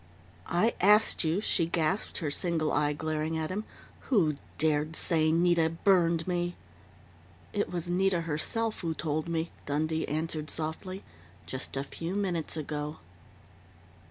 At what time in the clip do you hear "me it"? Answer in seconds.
6.27-7.69